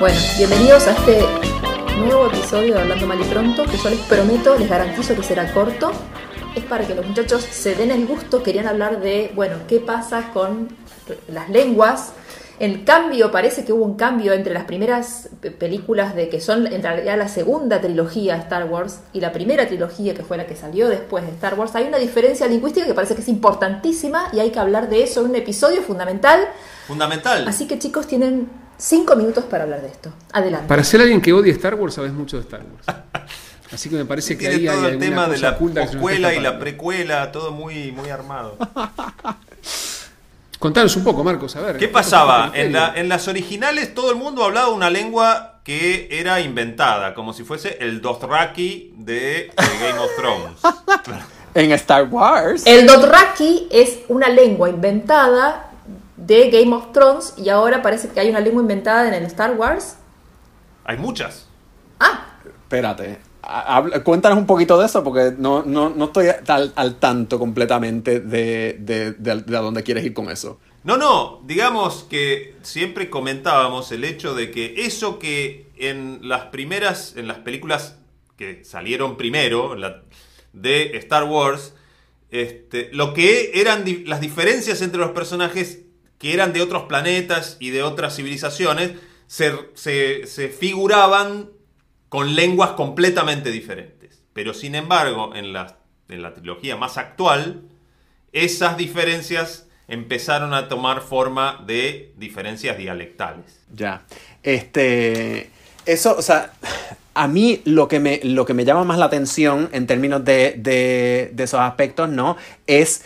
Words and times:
Bueno, 0.00 0.18
bienvenidos 0.36 0.86
a 0.86 0.92
este 0.92 1.20
nuevo 1.98 2.26
episodio 2.26 2.74
de 2.74 2.80
Hablando 2.80 3.06
Mal 3.06 3.20
y 3.20 3.24
Pronto, 3.24 3.64
que 3.64 3.76
yo 3.76 3.90
les 3.90 4.00
prometo, 4.00 4.56
les 4.58 4.68
garantizo 4.68 5.14
que 5.14 5.22
será 5.22 5.52
corto. 5.52 5.92
Es 6.54 6.64
para 6.64 6.86
que 6.86 6.94
los 6.94 7.06
muchachos 7.06 7.42
se 7.42 7.74
den 7.74 7.90
el 7.90 8.06
gusto, 8.06 8.42
querían 8.42 8.66
hablar 8.66 9.00
de, 9.00 9.32
bueno, 9.34 9.56
qué 9.68 9.80
pasa 9.80 10.30
con 10.32 10.68
las 11.28 11.48
lenguas. 11.48 12.12
El 12.60 12.84
cambio, 12.84 13.32
parece 13.32 13.64
que 13.64 13.72
hubo 13.72 13.84
un 13.84 13.96
cambio 13.96 14.32
entre 14.32 14.54
las 14.54 14.64
primeras 14.64 15.28
pe- 15.40 15.50
películas 15.50 16.14
de 16.14 16.28
que 16.28 16.40
son 16.40 16.68
en 16.68 16.82
realidad 16.82 17.18
la 17.18 17.26
segunda 17.28 17.80
trilogía 17.80 18.34
de 18.34 18.40
Star 18.42 18.64
Wars 18.70 19.00
y 19.12 19.20
la 19.20 19.32
primera 19.32 19.66
trilogía 19.66 20.14
que 20.14 20.22
fue 20.22 20.36
la 20.36 20.46
que 20.46 20.54
salió 20.54 20.88
después 20.88 21.24
de 21.24 21.32
Star 21.32 21.54
Wars. 21.58 21.74
Hay 21.74 21.86
una 21.88 21.98
diferencia 21.98 22.46
lingüística 22.46 22.86
que 22.86 22.94
parece 22.94 23.16
que 23.16 23.22
es 23.22 23.28
importantísima 23.28 24.28
y 24.32 24.38
hay 24.38 24.50
que 24.50 24.60
hablar 24.60 24.88
de 24.88 25.02
eso 25.02 25.20
en 25.22 25.30
un 25.30 25.36
episodio 25.36 25.82
fundamental. 25.82 26.46
Fundamental. 26.86 27.48
Así 27.48 27.66
que 27.66 27.78
chicos, 27.80 28.06
tienen 28.06 28.48
cinco 28.78 29.16
minutos 29.16 29.44
para 29.44 29.64
hablar 29.64 29.80
de 29.82 29.88
esto. 29.88 30.12
Adelante. 30.32 30.66
Para 30.68 30.84
ser 30.84 31.00
alguien 31.00 31.20
que 31.20 31.32
odia 31.32 31.52
Star 31.52 31.74
Wars, 31.74 31.94
sabes 31.94 32.12
mucho 32.12 32.36
de 32.36 32.42
Star 32.42 32.60
Wars. 32.60 32.98
Así 33.72 33.88
que 33.88 33.96
me 33.96 34.04
parece 34.04 34.36
que 34.38 34.46
ahí 34.46 34.54
hay 34.54 34.66
todo 34.66 34.78
el 34.78 34.84
alguna 34.92 35.06
tema 35.06 35.28
de 35.28 35.38
la 35.38 35.58
poscuela 35.58 36.34
y 36.34 36.40
la 36.40 36.58
precuela, 36.58 37.32
todo 37.32 37.50
muy, 37.50 37.90
muy 37.92 38.08
armado. 38.10 38.56
Contanos 40.58 40.96
un 40.96 41.04
poco, 41.04 41.24
Marcos, 41.24 41.56
a 41.56 41.60
ver. 41.60 41.76
¿Qué 41.76 41.88
pasaba? 41.88 42.52
En, 42.54 42.72
la- 42.72 42.92
en 42.96 43.08
las 43.08 43.28
originales 43.28 43.92
todo 43.94 44.10
el 44.10 44.16
mundo 44.16 44.44
hablaba 44.44 44.68
una 44.68 44.88
lengua 44.90 45.60
que 45.64 46.08
era 46.10 46.40
inventada, 46.40 47.14
como 47.14 47.32
si 47.32 47.42
fuese 47.42 47.76
el 47.80 48.00
Dothraki 48.00 48.94
de, 48.96 49.14
de 49.14 49.78
Game 49.80 49.98
of 49.98 50.10
Thrones. 50.16 50.58
En 51.56 51.70
Star 51.70 52.08
Wars. 52.08 52.64
El 52.66 52.84
Dothraki 52.84 53.68
es 53.70 53.98
una 54.08 54.28
lengua 54.28 54.68
inventada 54.68 55.70
de 56.16 56.50
Game 56.50 56.74
of 56.74 56.92
Thrones 56.92 57.34
y 57.36 57.48
ahora 57.48 57.82
parece 57.82 58.08
que 58.08 58.20
hay 58.20 58.30
una 58.30 58.40
lengua 58.40 58.62
inventada 58.62 59.08
en 59.08 59.14
el 59.14 59.24
Star 59.24 59.52
Wars. 59.56 59.96
Hay 60.84 60.96
muchas. 60.98 61.48
Ah, 62.00 62.38
Espérate. 62.44 63.18
habla- 63.42 64.02
cuéntanos 64.04 64.38
un 64.38 64.46
poquito 64.46 64.78
de 64.78 64.86
eso 64.86 65.02
porque 65.04 65.34
no, 65.36 65.62
no, 65.64 65.90
no 65.90 66.06
estoy 66.06 66.28
al, 66.48 66.72
al 66.76 66.94
tanto 66.96 67.38
completamente 67.38 68.20
de, 68.20 68.76
de, 68.80 69.12
de- 69.12 69.42
de 69.42 69.56
a 69.56 69.60
dónde 69.60 69.82
quieres 69.82 70.04
ir 70.04 70.14
con 70.14 70.30
eso. 70.30 70.58
No, 70.82 70.96
no, 70.98 71.40
digamos 71.44 72.04
que 72.10 72.56
siempre 72.62 73.08
comentábamos 73.10 73.90
el 73.92 74.04
hecho 74.04 74.34
de 74.34 74.50
que 74.50 74.84
eso 74.84 75.18
que 75.18 75.66
en 75.78 76.20
las 76.28 76.46
primeras, 76.46 77.16
en 77.16 77.26
las 77.26 77.38
películas 77.38 77.96
que 78.36 78.64
salieron 78.64 79.16
primero 79.16 79.74
la- 79.76 80.02
de 80.52 80.96
Star 80.98 81.24
Wars, 81.24 81.74
este, 82.30 82.90
lo 82.92 83.14
que 83.14 83.52
eran 83.54 83.84
di- 83.84 84.04
las 84.04 84.20
diferencias 84.20 84.82
entre 84.82 85.00
los 85.00 85.10
personajes 85.10 85.80
que 86.24 86.32
eran 86.32 86.54
de 86.54 86.62
otros 86.62 86.84
planetas 86.84 87.58
y 87.60 87.68
de 87.68 87.82
otras 87.82 88.16
civilizaciones, 88.16 88.92
se, 89.26 89.52
se- 89.74 90.26
se 90.26 90.48
figuraban 90.48 91.50
con 92.08 92.34
lenguas 92.34 92.70
completamente 92.70 93.50
diferentes. 93.50 94.22
Pero 94.32 94.54
sin 94.54 94.74
embargo, 94.74 95.34
en 95.34 95.52
la, 95.52 95.76
en 96.08 96.22
la 96.22 96.32
trilogía 96.32 96.76
más 96.78 96.96
actual, 96.96 97.60
esas 98.32 98.78
diferencias 98.78 99.66
empezaron 99.86 100.54
a 100.54 100.68
tomar 100.70 101.02
forma 101.02 101.62
de 101.66 102.14
diferencias 102.16 102.78
dialectales. 102.78 103.60
Ya. 103.74 104.06
Este. 104.42 105.50
Eso, 105.84 106.16
o 106.16 106.22
sea, 106.22 106.54
a 107.12 107.28
mí 107.28 107.60
lo 107.66 107.86
que 107.86 108.00
me, 108.00 108.20
lo 108.24 108.46
que 108.46 108.54
me 108.54 108.64
llama 108.64 108.84
más 108.84 108.96
la 108.98 109.04
atención 109.04 109.68
en 109.72 109.86
términos 109.86 110.24
de, 110.24 110.54
de, 110.56 111.30
de 111.34 111.44
esos 111.44 111.60
aspectos, 111.60 112.08
¿no? 112.08 112.38
Es, 112.66 113.04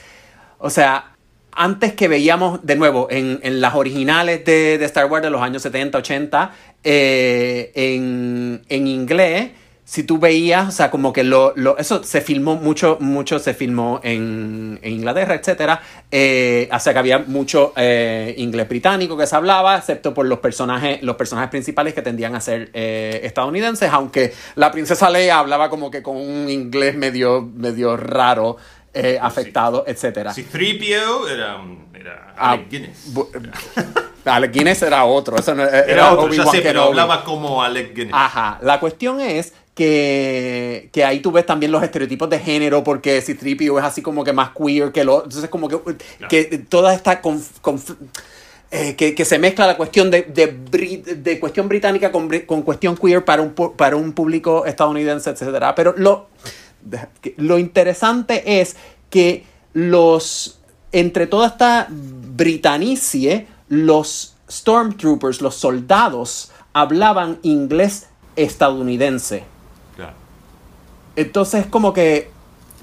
o 0.59 0.71
sea, 0.71 1.17
antes 1.59 1.93
que 1.95 2.09
veíamos, 2.09 2.65
de 2.65 2.77
nuevo, 2.77 3.09
en, 3.11 3.41
en 3.43 3.61
las 3.61 3.75
originales 3.75 4.45
de, 4.45 4.79
de 4.79 4.85
Star 4.87 5.07
Wars 5.11 5.23
de 5.23 5.31
los 5.31 5.43
años 5.43 5.61
70, 5.63 5.99
80, 5.99 6.51
eh, 6.85 7.73
en, 7.75 8.63
en 8.69 8.87
inglés, 8.87 9.51
si 9.85 10.03
tú 10.03 10.19
veías, 10.19 10.69
o 10.69 10.71
sea, 10.71 10.91
como 10.91 11.15
que 11.15 11.25
lo, 11.25 11.55
lo- 11.57 11.79
eso 11.79 12.03
se 12.05 12.21
filmó 12.21 12.57
mucho, 12.57 12.99
mucho 13.01 13.39
se 13.39 13.55
filmó 13.55 14.01
en, 14.03 14.79
en 14.83 14.93
Inglaterra, 14.93 15.35
etcétera. 15.35 15.81
Eh, 16.11 16.69
o 16.71 16.79
sea 16.79 16.93
que 16.93 16.99
había 16.99 17.21
mucho 17.21 17.73
eh, 17.75 18.35
inglés 18.37 18.69
británico 18.69 19.17
que 19.17 19.27
se 19.27 19.35
hablaba, 19.35 19.79
excepto 19.79 20.13
por 20.13 20.27
los 20.27 20.41
personajes, 20.41 21.03
los 21.03 21.17
personajes 21.17 21.49
principales 21.51 21.95
que 21.95 22.03
tendían 22.03 22.35
a 22.35 22.41
ser 22.43 22.69
eh, 22.75 23.21
estadounidenses, 23.25 23.89
aunque 23.91 24.35
la 24.57 24.71
princesa 24.71 25.09
Leia 25.09 25.39
hablaba 25.39 25.71
como 25.71 25.91
que 25.91 26.03
con 26.03 26.17
un 26.19 26.51
inglés 26.51 26.95
medio, 26.95 27.41
medio 27.55 27.97
raro, 27.97 28.59
eh, 28.95 29.19
afectado, 29.21 29.85
etcétera. 29.87 30.33
Si 30.35 30.45
3PO 30.45 31.29
era, 31.31 31.61
era 31.95 32.35
Ah, 32.37 32.53
Alec 32.53 32.69
Guinness. 32.71 33.13
Alec 34.25 34.53
Guinness 34.53 34.83
era 34.83 35.05
otro, 35.05 35.37
eso 35.39 35.55
no- 35.55 35.63
era, 35.65 35.81
Era 35.83 36.13
otro, 36.13 36.33
ya 36.33 36.47
sé, 36.47 36.61
pero 36.61 36.83
hablaba 36.85 37.25
como 37.25 37.63
Alec 37.63 37.95
Guinness. 37.95 38.15
Ajá, 38.15 38.59
la 38.63 38.79
cuestión 38.81 39.21
es 39.21 39.53
que, 39.75 40.89
que 40.93 41.05
ahí 41.05 41.21
tú 41.21 41.31
ves 41.33 41.47
también 41.47 41.71
los 41.73 41.83
estereotipos 41.83 42.29
de 42.29 42.39
género, 42.39 42.83
porque 42.85 43.21
si 43.23 43.35
Tripio 43.35 43.79
es 43.79 43.85
así 43.85 44.03
como 44.03 44.25
que 44.25 44.33
más 44.33 44.51
queer 44.51 44.91
que 44.93 45.05
lo... 45.05 45.23
Entonces 45.25 45.49
como 45.49 45.69
que, 45.69 45.79
que 46.29 46.45
toda 46.69 46.93
esta... 46.95 47.23
conf- 47.23 47.61
conf- 47.63 47.97
eh, 48.71 48.97
que, 48.97 49.15
que 49.15 49.25
se 49.25 49.39
mezcla 49.39 49.67
la 49.67 49.79
cuestión 49.79 50.11
de, 50.11 50.23
de, 50.23 51.15
de 51.17 51.41
cuestión 51.41 51.69
británica 51.69 52.13
con, 52.13 52.29
con 52.41 52.61
cuestión 52.63 52.97
queer 52.99 53.25
para 53.25 53.41
un, 53.41 53.55
para 53.55 53.97
un 53.97 54.13
público 54.13 54.67
estadounidense, 54.67 55.31
etcétera. 55.31 55.75
Pero 55.75 55.95
lo, 55.97 56.29
lo 57.37 57.59
interesante 57.59 58.61
es 58.61 58.77
que 59.11 59.45
los 59.73 60.59
entre 60.93 61.27
toda 61.27 61.49
esta 61.49 61.87
britanicie, 61.91 63.47
los 63.69 64.35
stormtroopers, 64.51 65.43
los 65.43 65.55
soldados, 65.57 66.51
hablaban 66.73 67.39
inglés 67.43 68.09
estadounidense. 68.37 69.45
Claro. 69.97 70.15
Entonces 71.17 71.67
como 71.67 71.93
que 71.93 72.31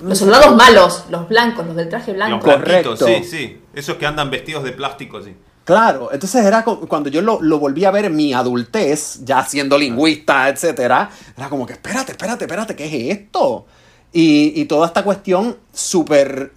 los 0.02 0.20
soldados 0.20 0.56
malos, 0.56 1.06
los 1.10 1.28
blancos, 1.30 1.66
los 1.66 1.76
del 1.76 1.90
traje 1.90 2.12
Los 2.12 2.18
blanco. 2.18 2.46
Correcto. 2.46 2.96
blanquitos, 2.96 3.28
sí, 3.30 3.38
sí. 3.38 3.62
Esos 3.74 3.96
que 3.96 4.06
andan 4.06 4.30
vestidos 4.30 4.64
de 4.64 4.72
plástico, 4.74 5.22
sí. 5.22 5.34
Claro, 5.64 6.10
entonces 6.14 6.46
era 6.46 6.64
cuando 6.64 7.10
yo 7.10 7.24
lo, 7.24 7.42
lo 7.42 7.58
volví 7.58 7.86
a 7.86 7.92
ver 7.92 8.06
en 8.06 8.16
mi 8.16 8.34
adultez, 8.34 9.22
ya 9.24 9.44
siendo 9.44 9.80
lingüista, 9.80 10.48
etcétera, 10.48 11.10
era 11.36 11.50
como 11.50 11.66
que, 11.66 11.74
espérate, 11.74 12.12
espérate, 12.12 12.46
espérate, 12.46 12.76
¿qué 12.76 12.86
es 12.86 13.18
esto? 13.18 13.66
Y, 14.14 14.54
y 14.60 14.66
toda 14.66 14.88
esta 14.88 15.04
cuestión 15.04 15.58
súper 15.74 16.52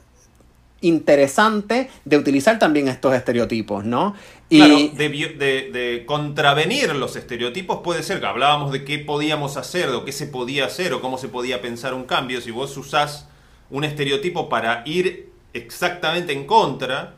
interesante 0.80 1.90
de 2.04 2.16
utilizar 2.16 2.58
también 2.58 2.88
estos 2.88 3.14
estereotipos, 3.14 3.84
¿no? 3.84 4.14
Y 4.48 4.58
Claro, 4.58 4.76
de, 4.96 5.08
vi- 5.08 5.34
de- 5.34 5.70
de 5.72 6.04
contravenir 6.06 6.94
los 6.94 7.16
estereotipos 7.16 7.80
puede 7.82 8.02
ser 8.02 8.20
que 8.20 8.26
hablábamos 8.26 8.72
de 8.72 8.84
qué 8.84 8.98
podíamos 8.98 9.56
hacer, 9.56 9.88
o 9.90 10.04
qué 10.04 10.12
se 10.12 10.26
podía 10.26 10.66
hacer, 10.66 10.92
o 10.92 11.00
cómo 11.00 11.18
se 11.18 11.28
podía 11.28 11.60
pensar 11.60 11.94
un 11.94 12.04
cambio. 12.04 12.40
Si 12.40 12.50
vos 12.50 12.76
usás 12.76 13.26
un 13.70 13.84
estereotipo 13.84 14.48
para 14.48 14.82
ir 14.86 15.28
exactamente 15.52 16.32
en 16.32 16.46
contra, 16.46 17.14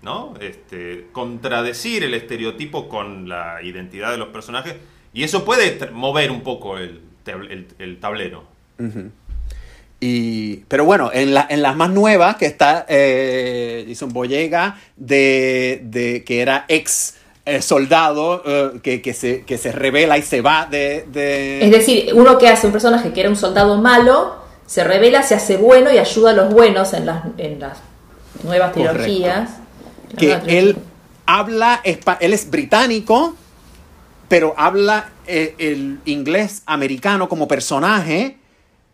¿no? 0.00 0.34
Este, 0.40 1.06
contradecir 1.12 2.02
el 2.04 2.14
estereotipo 2.14 2.88
con 2.88 3.28
la 3.28 3.62
identidad 3.62 4.10
de 4.10 4.18
los 4.18 4.28
personajes, 4.28 4.74
y 5.12 5.22
eso 5.22 5.44
puede 5.44 5.90
mover 5.92 6.30
un 6.30 6.40
poco 6.40 6.78
el, 6.78 7.02
tab- 7.24 7.48
el- 7.50 7.68
el 7.78 8.00
tablero. 8.00 8.44
Y, 10.04 10.56
pero 10.66 10.84
bueno, 10.84 11.10
en, 11.12 11.32
la- 11.32 11.46
en 11.48 11.62
las 11.62 11.76
más 11.76 11.90
nuevas, 11.90 12.34
que 12.34 12.46
está 12.46 12.84
eh, 12.88 13.84
Jason 13.88 14.12
Boyega, 14.12 14.76
de, 14.96 15.80
de, 15.84 16.24
que 16.24 16.40
era 16.42 16.64
ex 16.66 17.14
eh, 17.46 17.62
soldado, 17.62 18.42
eh, 18.44 18.80
que, 18.82 19.00
que, 19.00 19.14
se, 19.14 19.42
que 19.42 19.56
se 19.58 19.70
revela 19.70 20.18
y 20.18 20.22
se 20.22 20.40
va 20.40 20.66
de... 20.68 21.06
de- 21.12 21.64
Es 21.64 21.70
decir, 21.70 22.10
uno 22.14 22.36
que 22.36 22.48
hace 22.48 22.66
un 22.66 22.72
personaje 22.72 23.12
que 23.12 23.20
era 23.20 23.28
un 23.28 23.36
soldado 23.36 23.80
malo, 23.80 24.34
se 24.66 24.82
revela, 24.82 25.22
se 25.22 25.36
hace 25.36 25.56
bueno 25.56 25.92
y 25.92 25.98
ayuda 25.98 26.30
a 26.30 26.34
los 26.34 26.52
buenos 26.52 26.94
en 26.94 27.06
las, 27.06 27.22
en 27.38 27.60
las 27.60 27.78
nuevas 28.42 28.72
Correcto. 28.72 29.02
trilogías. 29.04 29.50
que 30.18 30.32
él 30.48 30.78
habla, 31.26 31.80
él 31.84 32.32
es 32.32 32.50
británico, 32.50 33.36
pero 34.28 34.54
habla 34.56 35.10
eh, 35.28 35.54
el 35.58 36.00
inglés 36.06 36.62
americano 36.66 37.28
como 37.28 37.46
personaje 37.46 38.38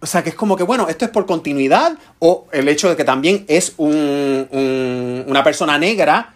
o 0.00 0.06
sea, 0.06 0.22
que 0.22 0.30
es 0.30 0.34
como 0.34 0.56
que, 0.56 0.62
bueno, 0.62 0.88
esto 0.88 1.04
es 1.04 1.10
por 1.10 1.26
continuidad 1.26 1.98
o 2.20 2.46
el 2.52 2.68
hecho 2.68 2.88
de 2.88 2.96
que 2.96 3.04
también 3.04 3.44
es 3.48 3.74
un, 3.78 4.46
un- 4.50 5.24
una 5.26 5.42
persona 5.42 5.78
negra 5.78 6.34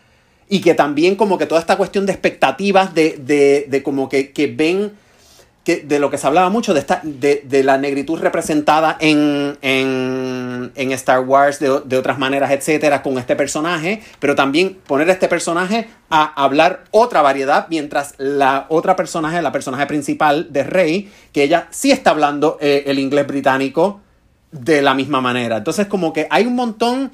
y 0.48 0.60
que 0.60 0.74
también 0.74 1.16
como 1.16 1.38
que 1.38 1.46
toda 1.46 1.60
esta 1.60 1.76
cuestión 1.76 2.04
de 2.06 2.12
expectativas 2.12 2.94
de, 2.94 3.18
de, 3.18 3.66
de 3.68 3.82
como 3.82 4.08
que, 4.08 4.32
que 4.32 4.48
ven 4.48 4.92
que 5.64 5.76
de 5.76 5.98
lo 5.98 6.10
que 6.10 6.18
se 6.18 6.26
hablaba 6.26 6.50
mucho 6.50 6.74
de, 6.74 6.80
esta, 6.80 7.00
de, 7.04 7.42
de 7.44 7.62
la 7.62 7.78
negritud 7.78 8.18
representada 8.18 8.96
en, 8.98 9.56
en, 9.62 10.72
en 10.74 10.92
Star 10.92 11.20
Wars 11.20 11.60
de, 11.60 11.82
de 11.84 11.96
otras 11.96 12.18
maneras, 12.18 12.50
etcétera, 12.50 13.02
con 13.02 13.18
este 13.18 13.36
personaje, 13.36 14.02
pero 14.18 14.34
también 14.34 14.78
poner 14.86 15.08
a 15.08 15.12
este 15.12 15.28
personaje 15.28 15.88
a 16.10 16.24
hablar 16.42 16.84
otra 16.90 17.22
variedad, 17.22 17.66
mientras 17.70 18.14
la 18.18 18.66
otra 18.68 18.96
personaje, 18.96 19.40
la 19.40 19.52
personaje 19.52 19.86
principal 19.86 20.52
de 20.52 20.64
Rey, 20.64 21.12
que 21.32 21.44
ella 21.44 21.68
sí 21.70 21.92
está 21.92 22.10
hablando 22.10 22.58
eh, 22.60 22.84
el 22.86 22.98
inglés 22.98 23.26
británico 23.26 24.00
de 24.50 24.82
la 24.82 24.94
misma 24.94 25.20
manera. 25.20 25.58
Entonces, 25.58 25.86
como 25.86 26.12
que 26.12 26.26
hay 26.30 26.44
un 26.46 26.54
montón 26.54 27.12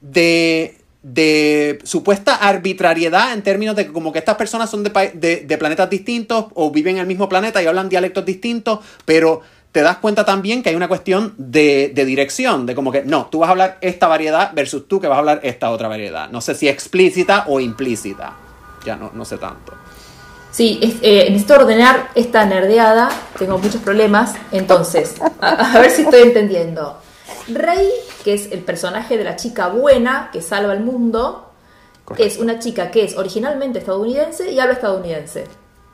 de, 0.00 0.79
de 1.02 1.78
supuesta 1.84 2.34
arbitrariedad 2.36 3.32
en 3.32 3.42
términos 3.42 3.74
de 3.76 3.86
que 3.86 3.92
como 3.92 4.12
que 4.12 4.18
estas 4.18 4.36
personas 4.36 4.68
son 4.70 4.82
de, 4.82 4.90
de, 5.14 5.36
de 5.46 5.58
planetas 5.58 5.88
distintos 5.88 6.46
o 6.54 6.70
viven 6.70 6.96
en 6.96 7.02
el 7.02 7.06
mismo 7.06 7.28
planeta 7.28 7.62
y 7.62 7.66
hablan 7.66 7.88
dialectos 7.88 8.24
distintos, 8.24 8.80
pero 9.04 9.40
te 9.72 9.82
das 9.82 9.98
cuenta 9.98 10.24
también 10.24 10.62
que 10.62 10.68
hay 10.70 10.74
una 10.76 10.88
cuestión 10.88 11.32
de, 11.38 11.92
de 11.94 12.04
dirección, 12.04 12.66
de 12.66 12.74
como 12.74 12.90
que 12.92 13.02
no, 13.04 13.26
tú 13.26 13.38
vas 13.38 13.48
a 13.48 13.52
hablar 13.52 13.78
esta 13.80 14.08
variedad 14.08 14.50
versus 14.52 14.88
tú 14.88 15.00
que 15.00 15.06
vas 15.06 15.16
a 15.16 15.20
hablar 15.20 15.40
esta 15.44 15.70
otra 15.70 15.88
variedad. 15.88 16.28
No 16.30 16.40
sé 16.40 16.54
si 16.54 16.68
explícita 16.68 17.44
o 17.46 17.60
implícita. 17.60 18.34
Ya 18.84 18.96
no, 18.96 19.10
no 19.14 19.24
sé 19.24 19.38
tanto. 19.38 19.72
Sí, 20.50 20.80
es- 20.82 20.96
eh, 21.02 21.26
necesito 21.28 21.54
ordenar 21.54 22.10
esta 22.16 22.44
nerdeada, 22.44 23.08
tengo 23.38 23.58
muchos 23.58 23.80
problemas, 23.80 24.34
entonces, 24.50 25.14
a 25.40 25.78
ver 25.78 25.90
si 25.92 26.02
estoy 26.02 26.22
entendiendo. 26.22 27.00
Rey, 27.48 27.88
que 28.24 28.34
es 28.34 28.50
el 28.52 28.60
personaje 28.60 29.16
de 29.18 29.24
la 29.24 29.36
chica 29.36 29.68
buena 29.68 30.30
que 30.32 30.42
salva 30.42 30.72
al 30.72 30.80
mundo, 30.80 31.50
Correcto. 32.04 32.26
es 32.26 32.38
una 32.38 32.58
chica 32.58 32.90
que 32.90 33.04
es 33.04 33.16
originalmente 33.16 33.78
estadounidense 33.78 34.50
y 34.50 34.58
habla 34.60 34.74
estadounidense. 34.74 35.46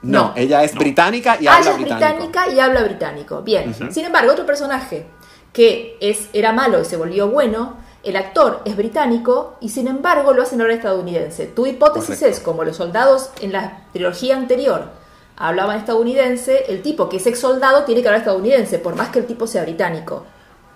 No, 0.02 0.32
ella 0.36 0.62
es 0.62 0.74
No. 0.74 0.80
británica 0.80 1.36
y 1.40 1.46
Ah, 1.46 1.56
habla 1.56 1.70
ella 1.70 1.70
es 1.72 1.76
británico. 1.82 2.08
británica 2.26 2.48
y 2.54 2.60
habla 2.60 2.82
británico. 2.82 3.42
Bien. 3.42 3.74
Sin 3.92 4.04
embargo, 4.04 4.32
otro 4.32 4.46
personaje 4.46 5.06
que 5.52 5.96
es, 6.00 6.28
era 6.32 6.52
malo 6.52 6.80
y 6.80 6.84
se 6.84 6.96
volvió 6.96 7.28
bueno, 7.28 7.74
el 8.04 8.14
actor 8.16 8.60
es 8.64 8.76
británico 8.76 9.56
y 9.60 9.70
sin 9.70 9.88
embargo 9.88 10.32
lo 10.32 10.42
hacen 10.42 10.60
ahora 10.60 10.74
estadounidense. 10.74 11.46
Tu 11.46 11.66
hipótesis 11.66 12.08
Correcto. 12.18 12.26
es, 12.26 12.40
como 12.40 12.62
los 12.62 12.76
soldados 12.76 13.30
en 13.40 13.52
la 13.52 13.84
trilogía 13.92 14.36
anterior 14.36 14.90
hablaban 15.36 15.78
estadounidense, 15.78 16.64
el 16.68 16.82
tipo 16.82 17.08
que 17.08 17.16
es 17.16 17.26
ex 17.26 17.38
soldado 17.40 17.84
tiene 17.84 18.02
que 18.02 18.08
hablar 18.08 18.20
estadounidense, 18.20 18.78
por 18.78 18.94
más 18.94 19.08
que 19.08 19.18
el 19.20 19.26
tipo 19.26 19.46
sea 19.46 19.62
británico. 19.62 20.24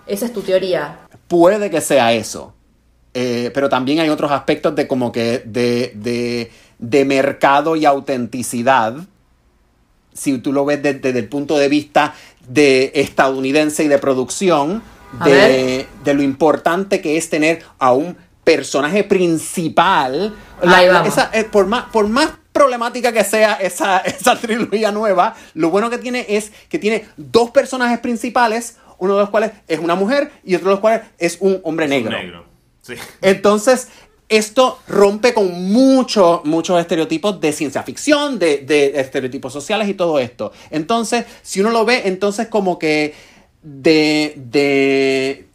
Esa 0.07 0.25
es 0.25 0.33
tu 0.33 0.41
teoría. 0.41 0.97
Puede 1.31 1.69
que 1.69 1.79
sea 1.79 2.11
eso. 2.11 2.53
Eh, 3.13 3.51
pero 3.53 3.69
también 3.69 3.99
hay 4.01 4.09
otros 4.09 4.31
aspectos 4.31 4.75
de 4.75 4.85
como 4.85 5.13
que 5.13 5.41
de, 5.45 5.93
de, 5.95 6.51
de 6.77 7.05
mercado 7.05 7.77
y 7.77 7.85
autenticidad. 7.85 8.95
Si 10.13 10.37
tú 10.39 10.51
lo 10.51 10.65
ves 10.65 10.83
de- 10.83 10.95
desde 10.95 11.19
el 11.19 11.29
punto 11.29 11.57
de 11.57 11.69
vista 11.69 12.13
de 12.49 12.91
estadounidense 12.95 13.85
y 13.85 13.87
de 13.87 13.97
producción, 13.97 14.83
de, 15.25 15.87
de 16.03 16.13
lo 16.13 16.21
importante 16.21 16.99
que 17.01 17.15
es 17.15 17.29
tener 17.29 17.63
a 17.79 17.93
un 17.93 18.17
personaje 18.43 19.03
principal. 19.05 20.33
Vamos. 20.95 21.07
esa- 21.07 21.29
eh, 21.33 21.45
por, 21.45 21.65
más, 21.67 21.85
por 21.93 22.07
más 22.09 22.31
problemática 22.51 23.13
que 23.13 23.23
sea 23.23 23.53
esa, 23.53 23.97
esa 24.05 24.35
trilogía 24.37 24.91
nueva, 24.91 25.35
lo 25.53 25.69
bueno 25.69 25.89
que 25.89 25.97
tiene 25.97 26.25
es 26.27 26.51
que 26.69 26.77
tiene 26.79 27.05
dos 27.15 27.51
personajes 27.51 27.99
principales, 27.99 28.77
uno 29.01 29.15
de 29.15 29.19
los 29.19 29.29
cuales 29.29 29.51
es 29.67 29.79
una 29.79 29.95
mujer 29.95 30.31
y 30.45 30.55
otro 30.55 30.69
de 30.69 30.73
los 30.75 30.79
cuales 30.79 31.01
es 31.17 31.37
un 31.41 31.59
hombre 31.63 31.87
negro. 31.87 32.11
Negro. 32.11 32.45
Sí. 32.81 32.93
Entonces, 33.21 33.89
esto 34.29 34.79
rompe 34.87 35.33
con 35.33 35.51
muchos, 35.71 36.45
muchos 36.45 36.79
estereotipos 36.79 37.41
de 37.41 37.51
ciencia 37.51 37.83
ficción, 37.83 38.39
de, 38.39 38.59
de 38.59 38.99
estereotipos 38.99 39.51
sociales 39.51 39.89
y 39.89 39.93
todo 39.93 40.19
esto. 40.19 40.53
Entonces, 40.69 41.25
si 41.41 41.59
uno 41.59 41.71
lo 41.71 41.83
ve, 41.83 42.03
entonces 42.05 42.47
como 42.47 42.79
que 42.79 43.13
de... 43.61 44.33
de 44.37 45.47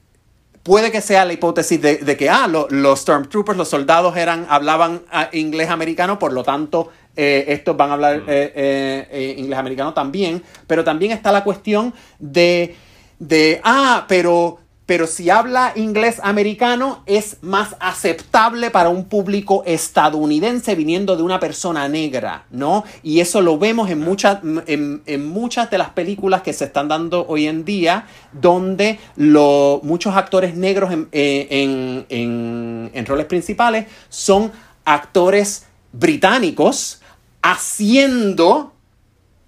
puede 0.62 0.90
que 0.90 1.00
sea 1.00 1.25
la 1.25 1.32
hipótesis 1.32 1.81
de, 1.81 1.98
de 1.98 2.16
que 2.16 2.28
ah, 2.28 2.48
lo- 2.48 2.66
los 2.70 2.98
Stormtroopers, 3.02 3.56
los 3.56 3.69
soldados 3.69 4.16
eran, 4.16 4.46
hablaban 4.48 5.02
ah, 5.12 5.28
inglés 5.32 5.70
americano, 5.70 6.19
por 6.19 6.32
lo 6.32 6.43
tanto, 6.43 6.90
eh, 7.14 7.44
estos 7.46 7.76
van 7.76 7.90
a 7.90 7.93
hablar 7.93 8.16
eh, 8.26 8.52
eh, 8.56 9.08
eh, 9.12 9.34
inglés 9.38 9.60
americano 9.60 9.94
también. 9.94 10.43
Pero 10.66 10.82
también 10.82 11.12
está 11.12 11.31
la 11.31 11.44
cuestión 11.44 11.94
de, 12.19 12.75
de 13.18 13.60
ah, 13.64 14.04
pero, 14.08 14.58
pero 14.84 15.06
si 15.06 15.30
habla 15.30 15.72
inglés 15.74 16.20
americano 16.22 17.02
es 17.06 17.38
más 17.40 17.74
aceptable 17.80 18.70
para 18.70 18.88
un 18.88 19.06
público 19.06 19.62
estadounidense 19.66 20.74
viniendo 20.74 21.16
de 21.16 21.22
una 21.22 21.40
persona 21.40 21.88
negra, 21.88 22.44
¿no? 22.50 22.84
Y 23.02 23.20
eso 23.20 23.40
lo 23.40 23.58
vemos 23.58 23.90
en 23.90 24.00
muchas, 24.00 24.38
en, 24.66 25.02
en 25.06 25.26
muchas 25.28 25.70
de 25.70 25.78
las 25.78 25.90
películas 25.90 26.42
que 26.42 26.52
se 26.52 26.66
están 26.66 26.88
dando 26.88 27.26
hoy 27.26 27.46
en 27.46 27.64
día, 27.64 28.06
donde 28.32 28.98
lo- 29.16 29.80
muchos 29.82 30.14
actores 30.14 30.54
negros 30.54 30.92
en, 30.92 31.08
eh, 31.12 31.46
en- 31.50 32.06
en- 32.10 32.90
en 32.94 33.06
roles 33.06 33.26
principales 33.26 33.86
son 34.08 34.52
actores 34.84 35.66
británicos 35.92 37.00
haciendo 37.42 38.72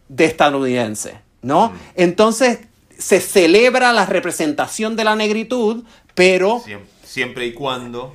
de 0.08 0.24
estadounidense, 0.24 1.20
¿no? 1.42 1.72
Entonces 1.94 2.60
se 2.98 3.20
celebra 3.20 3.92
la 3.92 4.04
representación 4.06 4.96
de 4.96 5.04
la 5.04 5.14
negritud, 5.16 5.84
pero 6.14 6.60
Siem- 6.66 6.80
Siempre 7.04 7.46
y 7.46 7.54
cuando. 7.54 8.14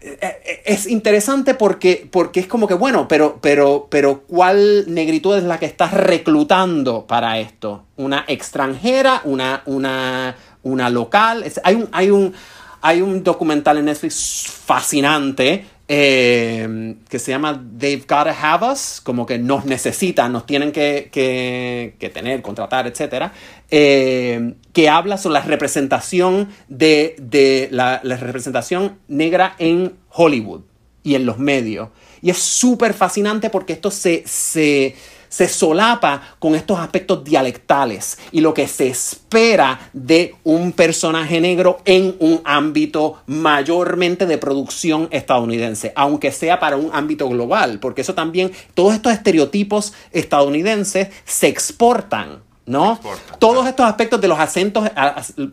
eh, 0.00 0.62
es 0.64 0.86
interesante 0.86 1.54
porque, 1.54 2.06
porque 2.10 2.40
es 2.40 2.46
como 2.46 2.66
que, 2.68 2.74
bueno, 2.74 3.08
pero, 3.08 3.38
pero, 3.42 3.88
pero 3.90 4.22
¿cuál 4.22 4.84
negritud 4.92 5.36
es 5.36 5.42
la 5.44 5.58
que 5.58 5.66
estás 5.66 5.92
reclutando 5.92 7.06
para 7.06 7.38
esto? 7.38 7.84
¿Una 7.96 8.24
extranjera? 8.28 9.22
¿Una, 9.24 9.62
una, 9.66 10.36
una 10.62 10.88
local? 10.90 11.42
Es- 11.42 11.60
hay, 11.64 11.74
un, 11.74 11.88
hay, 11.92 12.10
un, 12.10 12.32
hay 12.80 13.02
un 13.02 13.22
documental 13.24 13.78
en 13.78 13.86
Netflix 13.86 14.46
fascinante 14.48 15.64
eh, 15.92 16.94
que 17.08 17.18
se 17.18 17.32
llama 17.32 17.60
They've 17.78 18.04
Gotta 18.08 18.34
Have 18.40 18.70
Us, 18.72 19.00
como 19.02 19.26
que 19.26 19.38
nos 19.38 19.64
necesitan, 19.64 20.32
nos 20.32 20.46
tienen 20.46 20.70
que, 20.70 21.08
que, 21.12 21.96
que 21.98 22.08
tener, 22.10 22.40
contratar, 22.42 22.86
etc. 22.86 23.30
que 23.70 24.88
habla 24.88 25.16
sobre 25.16 25.34
la 25.34 25.42
representación 25.42 26.48
de, 26.68 27.14
de 27.18 27.68
la, 27.70 28.00
la 28.02 28.16
representación 28.16 28.98
negra 29.08 29.54
en 29.58 29.94
Hollywood 30.10 30.62
y 31.02 31.14
en 31.14 31.26
los 31.26 31.38
medios. 31.38 31.88
Y 32.22 32.30
es 32.30 32.38
súper 32.38 32.94
fascinante 32.94 33.48
porque 33.48 33.72
esto 33.72 33.90
se, 33.90 34.24
se, 34.26 34.94
se 35.28 35.48
solapa 35.48 36.20
con 36.38 36.54
estos 36.54 36.78
aspectos 36.78 37.24
dialectales 37.24 38.18
y 38.32 38.40
lo 38.40 38.52
que 38.52 38.68
se 38.68 38.88
espera 38.88 39.90
de 39.92 40.34
un 40.44 40.72
personaje 40.72 41.40
negro 41.40 41.78
en 41.84 42.16
un 42.18 42.42
ámbito 42.44 43.22
mayormente 43.26 44.26
de 44.26 44.36
producción 44.38 45.08
estadounidense, 45.10 45.92
aunque 45.96 46.32
sea 46.32 46.60
para 46.60 46.76
un 46.76 46.90
ámbito 46.92 47.28
global, 47.28 47.78
porque 47.80 48.02
eso 48.02 48.14
también, 48.14 48.52
todos 48.74 48.94
estos 48.94 49.12
estereotipos 49.12 49.94
estadounidenses 50.12 51.08
se 51.24 51.48
exportan. 51.48 52.49
¿No? 52.70 52.98
Todos 53.38 53.54
claro. 53.56 53.68
estos 53.68 53.86
aspectos 53.86 54.20
de 54.20 54.28
los 54.28 54.38
acentos, 54.38 54.88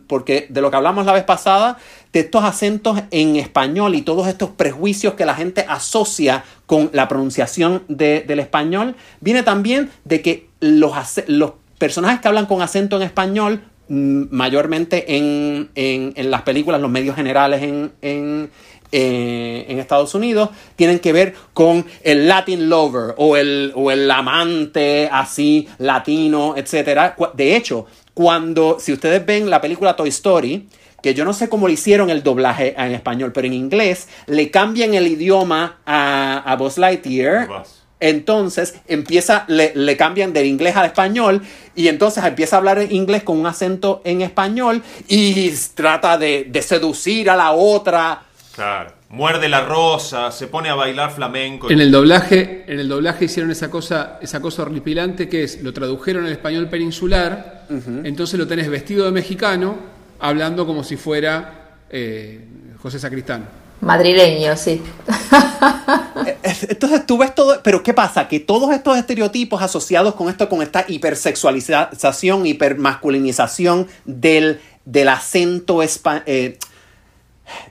porque 0.06 0.46
de 0.48 0.60
lo 0.60 0.70
que 0.70 0.76
hablamos 0.76 1.04
la 1.04 1.12
vez 1.12 1.24
pasada, 1.24 1.76
de 2.12 2.20
estos 2.20 2.44
acentos 2.44 3.00
en 3.10 3.36
español 3.36 3.94
y 3.94 4.02
todos 4.02 4.28
estos 4.28 4.50
prejuicios 4.50 5.14
que 5.14 5.26
la 5.26 5.34
gente 5.34 5.66
asocia 5.68 6.44
con 6.66 6.90
la 6.92 7.08
pronunciación 7.08 7.82
de- 7.88 8.20
del 8.26 8.38
español, 8.38 8.94
viene 9.20 9.42
también 9.42 9.90
de 10.04 10.22
que 10.22 10.48
los, 10.60 10.92
personajes 11.78 12.20
que 12.20 12.28
hablan 12.28 12.46
con 12.46 12.62
acento 12.62 12.96
en 12.96 13.02
español, 13.02 13.62
mm, 13.88 14.24
mayormente 14.30 15.16
en, 15.16 15.70
en- 15.74 16.12
en 16.16 16.30
las 16.30 16.42
películas, 16.42 16.80
los 16.80 16.90
medios 16.90 17.14
generales 17.16 17.62
en, 17.62 17.92
en, 18.02 18.50
eh, 18.90 19.66
en 19.68 19.78
Estados 19.78 20.14
Unidos, 20.14 20.50
tienen 20.76 20.98
que 20.98 21.12
ver 21.12 21.34
con 21.52 21.84
el 22.02 22.28
Latin 22.28 22.68
lover 22.68 23.14
o 23.16 23.36
el, 23.36 23.72
o 23.74 23.90
el 23.90 24.10
amante 24.10 25.08
así 25.12 25.68
latino, 25.78 26.54
etc. 26.56 27.14
De 27.34 27.56
hecho, 27.56 27.86
cuando, 28.14 28.78
si 28.80 28.92
ustedes 28.92 29.24
ven 29.24 29.50
la 29.50 29.60
película 29.60 29.94
Toy 29.94 30.08
Story, 30.08 30.68
que 31.02 31.14
yo 31.14 31.24
no 31.24 31.32
sé 31.32 31.48
cómo 31.48 31.68
le 31.68 31.74
hicieron 31.74 32.10
el 32.10 32.22
doblaje 32.22 32.74
en 32.76 32.92
español, 32.92 33.32
pero 33.32 33.46
en 33.46 33.52
inglés 33.52 34.08
le 34.26 34.50
cambian 34.50 34.94
el 34.94 35.06
idioma 35.06 35.78
a, 35.86 36.42
a 36.44 36.56
Buzz 36.56 36.78
Lightyear. 36.78 37.48
Entonces 38.00 38.76
empieza, 38.86 39.44
le, 39.48 39.72
le 39.74 39.96
cambian 39.96 40.32
del 40.32 40.46
inglés 40.46 40.76
al 40.76 40.86
español 40.86 41.42
y 41.74 41.88
entonces 41.88 42.24
empieza 42.24 42.56
a 42.56 42.58
hablar 42.58 42.78
en 42.78 42.92
inglés 42.92 43.24
con 43.24 43.38
un 43.38 43.46
acento 43.46 44.02
en 44.04 44.22
español 44.22 44.82
y 45.08 45.50
trata 45.74 46.16
de, 46.16 46.46
de 46.48 46.62
seducir 46.62 47.28
a 47.28 47.36
la 47.36 47.52
otra. 47.52 48.22
Claro. 48.54 48.92
muerde 49.10 49.48
la 49.48 49.64
rosa, 49.64 50.32
se 50.32 50.48
pone 50.48 50.68
a 50.68 50.74
bailar 50.74 51.12
flamenco. 51.12 51.70
En 51.70 51.80
el 51.80 51.90
doblaje, 51.90 52.64
en 52.66 52.80
el 52.80 52.88
doblaje 52.88 53.26
hicieron 53.26 53.50
esa 53.50 53.70
cosa, 53.70 54.18
esa 54.20 54.40
cosa 54.40 54.62
horripilante 54.62 55.28
que 55.28 55.44
es, 55.44 55.62
lo 55.62 55.72
tradujeron 55.72 56.26
al 56.26 56.32
español 56.32 56.68
peninsular, 56.68 57.66
entonces 58.02 58.38
lo 58.38 58.46
tenés 58.46 58.68
vestido 58.68 59.04
de 59.04 59.12
mexicano, 59.12 59.76
hablando 60.18 60.66
como 60.66 60.82
si 60.82 60.96
fuera 60.96 61.76
eh, 61.90 62.44
José 62.82 62.98
Sacristán. 62.98 63.46
Madrileño, 63.80 64.56
sí. 64.56 64.82
Entonces 66.68 67.06
tú 67.06 67.16
ves 67.18 67.34
todo, 67.34 67.60
pero 67.62 67.82
¿qué 67.82 67.94
pasa? 67.94 68.26
Que 68.26 68.40
todos 68.40 68.72
estos 68.72 68.98
estereotipos 68.98 69.62
asociados 69.62 70.14
con 70.14 70.28
esto, 70.28 70.48
con 70.48 70.62
esta 70.62 70.84
hipersexualización, 70.88 72.44
hipermasculinización 72.46 73.86
del, 74.04 74.60
del 74.84 75.08
acento 75.08 75.80
eh, 75.82 76.58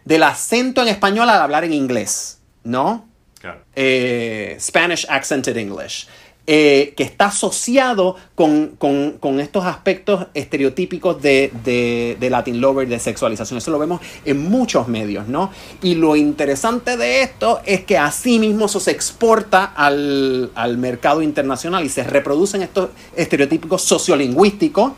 del 0.06 0.24
acento 0.24 0.82
en 0.82 0.88
español 0.88 1.30
al 1.30 1.42
hablar 1.42 1.64
en 1.64 1.74
inglés, 1.74 2.40
¿no? 2.64 3.06
Claro. 3.40 3.60
eh, 3.76 4.58
Spanish 4.60 5.06
accented 5.08 5.56
English, 5.58 6.08
eh, 6.48 6.94
que 6.98 7.04
está 7.04 7.26
asociado 7.26 8.16
con, 8.36 8.70
con- 8.80 9.18
con 9.20 9.40
estos 9.40 9.64
aspectos 9.66 10.28
estereotípicos 10.34 11.22
de, 11.22 11.52
de, 11.64 12.18
de 12.20 12.30
Latin 12.30 12.60
Lover, 12.60 12.88
de 12.88 12.98
sexualización. 13.00 13.58
Eso 13.60 13.70
lo 13.70 13.78
vemos 13.80 14.02
en 14.26 14.50
muchos 14.50 14.88
medios, 14.88 15.28
¿no? 15.28 15.52
Y 15.84 15.96
lo 15.96 16.16
interesante 16.16 16.98
de 16.98 17.22
esto 17.22 17.62
es 17.66 17.84
que 17.84 17.98
así 17.98 18.40
mismo 18.40 18.66
eso 18.66 18.80
se 18.80 18.92
exporta 18.92 19.66
al, 19.66 20.52
al 20.56 20.78
mercado 20.78 21.22
internacional 21.22 21.86
y 21.86 21.90
se 21.90 22.04
reproducen 22.04 22.64
estos 22.64 22.90
estereotipos 23.16 23.84
sociolingüísticos. 23.84 24.94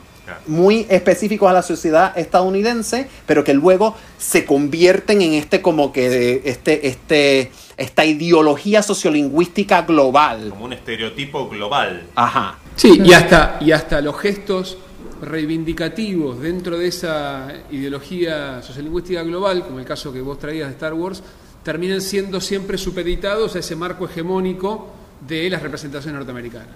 Muy 0.47 0.85
específicos 0.89 1.49
a 1.49 1.53
la 1.53 1.61
sociedad 1.61 2.17
estadounidense, 2.17 3.07
pero 3.25 3.43
que 3.43 3.53
luego 3.53 3.95
se 4.17 4.45
convierten 4.45 5.21
en 5.21 5.33
este 5.33 5.61
como 5.61 5.91
que 5.91 6.41
este, 6.45 6.87
este, 6.87 7.51
esta 7.77 8.05
ideología 8.05 8.81
sociolingüística 8.81 9.83
global. 9.83 10.49
Como 10.49 10.65
un 10.65 10.73
estereotipo 10.73 11.47
global. 11.49 12.07
Ajá. 12.15 12.57
Sí, 12.75 13.01
y 13.03 13.13
hasta, 13.13 13.57
y 13.61 13.71
hasta 13.71 14.01
los 14.01 14.17
gestos 14.19 14.77
reivindicativos 15.21 16.39
dentro 16.39 16.77
de 16.77 16.87
esa 16.87 17.47
ideología 17.71 18.61
sociolingüística 18.61 19.23
global, 19.23 19.63
como 19.65 19.79
el 19.79 19.85
caso 19.85 20.13
que 20.13 20.21
vos 20.21 20.39
traías 20.39 20.67
de 20.67 20.73
Star 20.73 20.93
Wars, 20.93 21.21
terminan 21.63 22.01
siendo 22.01 22.39
siempre 22.39 22.77
supeditados 22.77 23.55
a 23.55 23.59
ese 23.59 23.75
marco 23.75 24.05
hegemónico 24.05 24.93
de 25.27 25.49
las 25.49 25.61
representaciones 25.61 26.17
norteamericanas. 26.17 26.75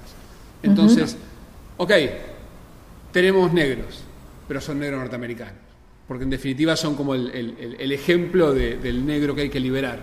Entonces, 0.61 1.17
ok, 1.77 1.91
tenemos 3.13 3.53
negros, 3.53 4.03
pero 4.47 4.59
son 4.59 4.79
negros 4.79 4.99
norteamericanos, 4.99 5.53
porque 6.07 6.25
en 6.25 6.29
definitiva 6.31 6.75
son 6.75 6.95
como 6.95 7.15
el, 7.15 7.29
el- 7.79 7.91
ejemplo 7.93 8.53
de- 8.53 8.75
del 8.77 9.05
negro 9.05 9.33
que 9.35 9.43
hay 9.43 9.49
que 9.49 9.59
liberar. 9.61 9.99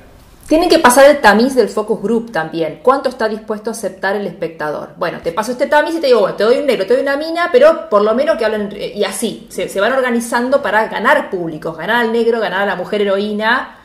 Tienen 0.47 0.69
que 0.69 0.81
pasar 0.81 1.09
el 1.09 1.21
tamiz 1.21 1.55
del 1.55 1.69
focus 1.69 2.03
group 2.03 2.33
también. 2.33 2.81
¿Cuánto 2.83 3.09
está 3.09 3.29
dispuesto 3.29 3.71
a 3.71 3.73
aceptar 3.73 4.17
el 4.17 4.27
espectador? 4.27 4.95
Bueno, 4.97 5.19
te 5.23 5.31
paso 5.31 5.53
este 5.53 5.67
tamiz 5.67 5.95
y 5.95 6.01
te 6.01 6.09
digo, 6.09 6.21
bueno, 6.21 6.35
te 6.37 6.43
doy 6.43 6.57
un 6.59 6.67
negro, 6.67 6.87
te 6.87 6.95
doy 6.95 7.03
una 7.03 7.17
mina, 7.17 7.51
pero 7.53 7.89
por 7.89 8.03
lo 8.03 8.15
menos 8.17 8.37
que 8.37 8.45
hablen. 8.47 8.69
eh, 8.73 8.93
Y 8.97 9.05
así, 9.05 9.47
se, 9.51 9.69
se 9.69 9.81
van 9.81 9.93
organizando 9.93 10.61
para 10.61 10.89
ganar 10.89 11.31
públicos, 11.31 11.77
ganar 11.77 12.05
al 12.05 12.13
negro, 12.13 12.41
ganar 12.41 12.63
a 12.63 12.67
la 12.67 12.75
mujer 12.75 13.03
heroína 13.03 13.79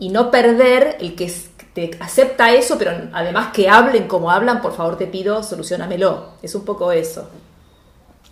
y 0.00 0.08
no 0.08 0.30
perder 0.30 0.96
el 1.00 1.14
que 1.14 1.32
te 1.72 1.90
acepta 2.00 2.52
eso, 2.52 2.76
pero 2.78 2.90
además 3.12 3.52
que 3.52 3.68
hablen 3.68 4.08
como 4.08 4.30
hablan, 4.32 4.60
por 4.60 4.74
favor 4.74 4.98
te 4.98 5.06
pido, 5.06 5.44
solucionamelo. 5.44 6.30
Es 6.42 6.52
un 6.56 6.64
poco 6.64 6.90
eso. 6.90 7.30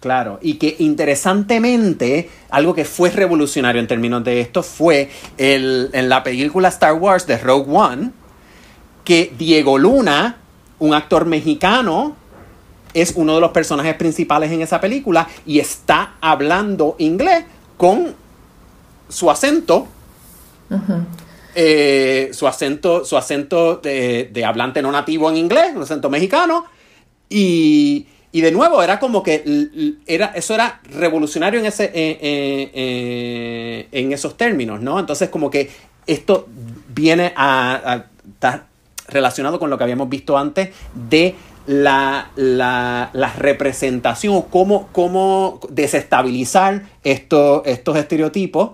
Claro, 0.07 0.39
y 0.41 0.55
que 0.55 0.77
interesantemente, 0.79 2.31
algo 2.49 2.77
que 2.77 2.85
fue 2.85 3.11
revolucionario 3.11 3.81
en 3.81 3.89
términos 3.89 4.23
de 4.23 4.41
esto 4.41 4.63
fue 4.63 5.11
el, 5.37 5.91
en 5.93 6.09
la 6.09 6.23
película 6.23 6.69
Star 6.69 6.95
Wars 6.95 7.27
de 7.27 7.37
Rogue 7.37 7.67
One, 7.69 8.13
que 9.03 9.33
Diego 9.37 9.79
Luna, 9.79 10.37
un 10.79 10.95
actor 10.95 11.27
mexicano, 11.27 12.15
es 12.95 13.15
uno 13.17 13.35
de 13.35 13.41
los 13.41 13.51
personajes 13.51 13.97
principales 13.97 14.53
en 14.53 14.63
esa 14.63 14.81
película 14.81 15.27
y 15.45 15.59
está 15.59 16.15
hablando 16.21 16.95
inglés 17.01 17.45
con 17.77 18.15
su 19.09 19.29
acento. 19.29 19.89
eh, 21.57 22.31
su 22.33 22.47
acento, 22.47 23.05
su 23.05 23.17
acento 23.17 23.79
de, 23.79 24.31
de 24.33 24.45
hablante 24.45 24.81
no 24.83 24.93
nativo 24.93 25.29
en 25.31 25.37
inglés, 25.37 25.73
un 25.75 25.83
acento 25.83 26.09
mexicano. 26.09 26.65
Y, 27.29 28.07
y 28.37 28.43
de 28.43 28.53
nuevo, 28.53 28.83
era 28.83 28.99
como 28.99 29.23
que 29.23 29.43
era, 30.07 30.27
eso 30.35 30.53
era 30.53 30.83
revolucionario 30.91 31.59
en, 31.59 31.65
ese, 31.65 31.85
eh, 31.85 31.91
eh, 31.95 32.71
eh, 32.75 33.89
en 33.93 34.13
esos 34.13 34.37
términos, 34.37 34.83
¿no? 34.83 35.01
Entonces, 35.01 35.31
como 35.31 35.51
que 35.51 35.71
esto 36.07 36.47
viene 36.95 37.33
a, 37.35 37.95
a 37.95 38.05
estar 38.29 38.67
relacionado 39.09 39.59
con 39.59 39.71
lo 39.71 39.79
que 39.79 39.85
habíamos 39.85 40.11
visto 40.11 40.37
antes 40.37 40.69
de 41.09 41.35
la, 41.67 42.31
la, 42.37 43.33
representación 43.37 44.35
o 44.35 44.47
cómo, 44.47 44.89
cómo 44.93 45.61
desestabilizar 45.69 46.83
estos, 47.03 47.63
estos 47.67 47.97
estereotipos 47.97 48.71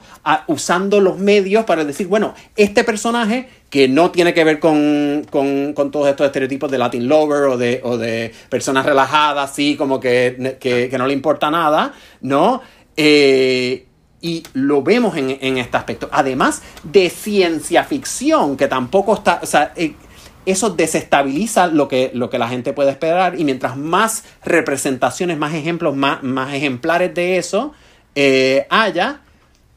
usando 0.46 1.00
los 1.00 1.18
medios 1.18 1.64
para 1.64 1.84
decir, 1.84 2.06
bueno, 2.06 2.34
este 2.56 2.84
personaje 2.84 3.48
que 3.70 3.88
no 3.88 4.10
tiene 4.10 4.34
que 4.34 4.44
ver 4.44 4.60
con, 4.60 5.26
con- 5.30 5.74
todos 5.90 6.08
estos 6.08 6.26
estereotipos 6.26 6.70
de 6.70 6.78
Latin 6.78 7.08
Lover 7.08 7.44
o 7.44 7.56
de, 7.56 7.80
o 7.82 7.96
de 7.96 8.32
personas 8.50 8.84
relajadas, 8.84 9.50
así 9.50 9.76
como 9.76 9.98
que, 9.98 10.58
que, 10.60 10.94
no 10.98 11.06
le 11.06 11.14
importa 11.14 11.50
nada, 11.50 11.94
¿no? 12.20 12.60
Eh, 12.96 13.86
y 14.20 14.42
lo 14.52 14.82
vemos 14.82 15.16
en, 15.16 15.36
en 15.40 15.58
este 15.58 15.76
aspecto. 15.76 16.08
Además 16.12 16.62
de 16.84 17.10
ciencia 17.10 17.84
ficción, 17.84 18.56
que 18.56 18.68
tampoco 18.68 19.14
está, 19.14 19.40
eh, 19.76 19.94
eso 20.46 20.70
desestabiliza 20.70 21.66
lo 21.68 21.88
que, 21.88 22.10
lo 22.14 22.28
que 22.30 22.38
la 22.38 22.48
gente 22.48 22.72
puede 22.72 22.90
esperar 22.90 23.38
y 23.38 23.44
mientras 23.44 23.76
más 23.76 24.24
representaciones, 24.44 25.38
más 25.38 25.54
ejemplos, 25.54 25.94
más, 25.96 26.22
más 26.22 26.52
ejemplares 26.54 27.14
de 27.14 27.36
eso 27.38 27.72
eh, 28.14 28.66
haya, 28.70 29.20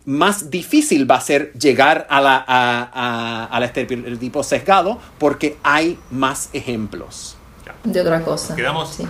más 0.05 0.50
difícil 0.51 1.10
va 1.10 1.15
a 1.15 1.22
ser 1.22 1.51
llegar 1.53 2.05
a 2.10 2.22
la, 2.22 2.36
a, 2.48 2.89
a- 2.93 3.45
al 3.45 3.63
estereotipo 3.63 4.43
sesgado 4.43 5.00
porque 5.17 5.57
hay 5.63 5.98
más 6.12 6.50
ejemplos. 6.53 7.38
De 7.84 8.01
otra 8.01 8.22
cosa. 8.22 8.55
Quedamos- 8.55 8.93
Sí. 8.95 9.07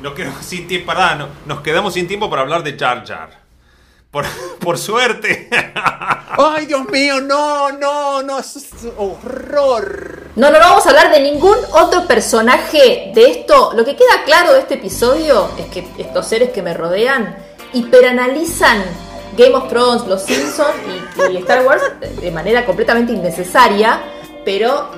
Nos 0.00 0.12
quedamos 0.14 0.44
sin 0.44 0.68
tiempo, 0.68 0.92
no- 0.94 1.28
nos 1.46 1.60
quedamos 1.62 1.94
sin 1.94 2.06
tiempo 2.06 2.30
para 2.30 2.42
hablar 2.42 2.62
de 2.62 2.78
Jar 2.78 3.04
Jar. 3.06 3.30
Por, 4.10 4.24
por 4.60 4.78
suerte. 4.78 5.48
¡Ay, 6.38 6.66
Dios 6.66 6.88
mío! 6.88 7.20
No, 7.20 7.72
no, 7.72 8.22
no, 8.22 8.38
es 8.38 8.68
horror. 8.96 10.17
No, 10.38 10.52
no, 10.52 10.60
vamos 10.60 10.86
a 10.86 10.90
hablar 10.90 11.10
de 11.10 11.18
ningún 11.18 11.56
otro 11.72 12.06
personaje 12.06 13.10
de 13.12 13.28
esto. 13.28 13.72
Lo 13.74 13.84
que 13.84 13.96
queda 13.96 14.22
claro 14.24 14.52
de 14.52 14.60
este 14.60 14.74
episodio 14.74 15.50
es 15.58 15.66
que 15.66 15.84
estos 15.98 16.28
seres 16.28 16.50
que 16.50 16.62
me 16.62 16.74
rodean 16.74 17.36
hiperanalizan 17.72 18.84
Game 19.36 19.56
of 19.56 19.68
Thrones, 19.68 20.06
Los 20.06 20.22
Simpsons 20.22 20.76
y 21.32 21.38
Star 21.38 21.66
Wars 21.66 21.82
de 22.20 22.30
manera 22.30 22.64
completamente 22.64 23.12
innecesaria, 23.12 24.00
pero 24.48 24.88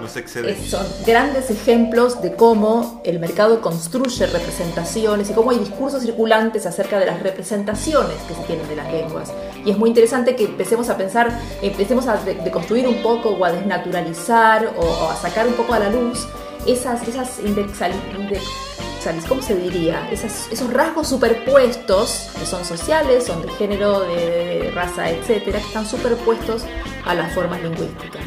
son 0.69 0.87
grandes 1.05 1.51
ejemplos 1.51 2.23
de 2.23 2.35
cómo 2.35 3.01
el 3.05 3.19
mercado 3.19 3.61
construye 3.61 4.27
representaciones 4.27 5.29
y 5.31 5.33
cómo 5.33 5.51
hay 5.51 5.59
discursos 5.59 6.03
circulantes 6.03 6.67
acerca 6.67 7.01
de 7.01 7.07
las 7.07 7.21
representaciones 7.21 8.15
que 8.29 8.35
se 8.35 8.43
tienen 8.43 8.69
de 8.69 8.77
las 8.77 8.93
lenguas. 8.93 9.33
Y 9.65 9.73
es 9.73 9.77
muy 9.79 9.89
interesante 9.89 10.37
que 10.37 10.45
empecemos 10.45 10.89
a 10.89 10.97
pensar, 10.97 11.37
empecemos 11.63 12.07
a 12.07 12.17
de- 12.19 12.35
deconstruir 12.37 12.87
un 12.87 13.03
poco 13.03 13.31
o 13.31 13.45
a 13.45 13.51
desnaturalizar 13.51 14.73
o, 14.77 14.81
o 14.83 15.11
a 15.11 15.17
sacar 15.17 15.49
un 15.49 15.55
poco 15.55 15.75
a 15.75 15.81
la 15.81 15.91
luz 15.91 16.29
esas, 16.67 17.07
esas 17.09 17.41
indexali- 17.41 17.95
indexalis- 18.19 19.27
¿cómo 19.29 19.43
se 19.43 19.57
diría? 19.57 20.09
Esas- 20.13 20.47
esos 20.53 20.73
rasgos 20.73 21.09
superpuestos 21.09 22.29
que 22.39 22.47
son 22.47 22.65
sociales, 22.65 23.25
son 23.27 23.43
de 23.43 23.49
género, 23.55 24.01
de, 24.01 24.17
de 24.63 24.71
raza, 24.71 25.11
etcétera, 25.11 25.59
que 25.59 25.67
están 25.67 25.87
superpuestos 25.87 26.63
a 27.05 27.15
las 27.15 27.33
formas 27.35 27.61
lingüísticas. 27.63 28.25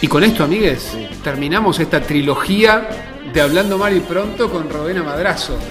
Y 0.00 0.08
con 0.08 0.22
esto, 0.24 0.44
amigues, 0.44 0.96
terminamos 1.24 1.78
esta 1.80 2.00
trilogía 2.00 2.88
de 3.32 3.40
Hablando 3.40 3.78
Mal 3.78 3.96
y 3.96 4.00
Pronto 4.00 4.50
con 4.50 4.68
Rodena 4.68 5.02
Madrazo. 5.02 5.58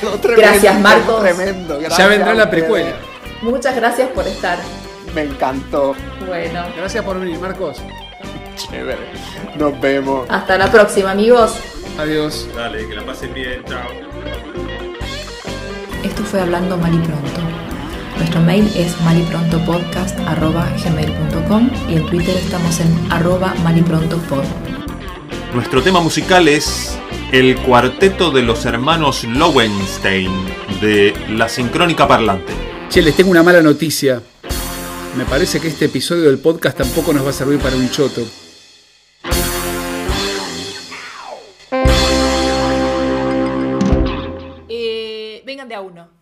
Chocho. 0.00 0.36
Gracias, 0.36 0.80
Marcos. 0.80 1.22
Tremendo. 1.22 1.80
Ya 1.80 1.88
gracias 1.88 2.08
vendrá 2.08 2.32
a 2.32 2.34
la 2.34 2.50
precuela. 2.50 2.92
Muchas 3.42 3.74
gracias 3.76 4.08
por 4.10 4.26
estar. 4.26 4.58
Me 5.14 5.22
encantó. 5.22 5.94
Bueno, 6.26 6.64
Gracias 6.76 7.04
por 7.04 7.18
venir, 7.18 7.38
Marcos. 7.38 7.78
Chévere. 8.56 8.98
Nos 9.58 9.80
vemos. 9.80 10.26
hasta 10.28 10.58
la 10.58 10.70
próxima, 10.70 11.12
amigos. 11.12 11.56
Adiós. 11.98 12.46
Dale, 12.54 12.86
que 12.86 12.94
la 12.94 13.04
pasen 13.04 13.32
bien. 13.32 13.64
Chao. 13.64 13.88
Esto 16.02 16.22
fue 16.24 16.40
Hablando 16.40 16.76
Mal 16.76 16.94
y 16.94 16.98
Pronto. 16.98 17.55
Nuestro 18.16 18.40
mail 18.40 18.68
es 18.74 18.98
maliprontopodcast.gmail.com 19.02 21.70
y 21.88 21.96
en 21.96 22.06
Twitter 22.06 22.34
estamos 22.36 22.80
en 22.80 22.88
arroba 23.10 23.54
maliprontopod. 23.62 24.44
Nuestro 25.54 25.82
tema 25.82 26.00
musical 26.00 26.48
es 26.48 26.98
el 27.32 27.56
cuarteto 27.56 28.30
de 28.30 28.42
los 28.42 28.64
hermanos 28.64 29.24
Lowenstein 29.24 30.30
de 30.80 31.12
La 31.30 31.48
Sincrónica 31.48 32.08
Parlante. 32.08 32.52
Che, 32.88 33.02
les 33.02 33.16
tengo 33.16 33.30
una 33.30 33.42
mala 33.42 33.60
noticia. 33.60 34.22
Me 35.16 35.24
parece 35.24 35.60
que 35.60 35.68
este 35.68 35.86
episodio 35.86 36.24
del 36.24 36.38
podcast 36.38 36.78
tampoco 36.78 37.12
nos 37.12 37.24
va 37.24 37.30
a 37.30 37.32
servir 37.32 37.58
para 37.58 37.74
un 37.76 37.90
choto. 37.90 38.22
Eh, 44.68 45.42
vengan 45.44 45.68
de 45.68 45.74
a 45.74 45.80
uno. 45.80 46.16